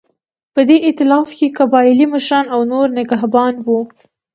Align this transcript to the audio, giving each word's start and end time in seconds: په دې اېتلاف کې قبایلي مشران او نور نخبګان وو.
په 0.53 0.61
دې 0.67 0.77
اېتلاف 0.87 1.29
کې 1.37 1.47
قبایلي 1.59 2.05
مشران 2.13 2.45
او 2.53 2.59
نور 2.71 2.87
نخبګان 2.97 3.53
وو. 3.65 3.79